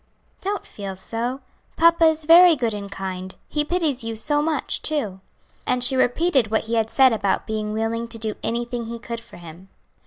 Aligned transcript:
"Don't 0.41 0.65
feel 0.65 0.95
so; 0.95 1.41
papa 1.75 2.05
is 2.05 2.25
very 2.25 2.55
good 2.55 2.73
and 2.73 2.91
kind. 2.91 3.35
He 3.49 3.63
pities 3.63 4.03
you 4.03 4.15
so 4.15 4.41
much, 4.41 4.81
too," 4.81 5.19
and 5.67 5.83
she 5.83 5.95
repeated 5.95 6.49
what 6.49 6.63
he 6.63 6.73
had 6.73 6.89
said 6.89 7.13
about 7.13 7.45
being 7.45 7.71
willing 7.71 8.07
to 8.07 8.17
do 8.17 8.33
anything 8.41 8.85
he 8.87 8.97
could 8.97 9.19
for 9.19 9.37
him. 9.37 9.69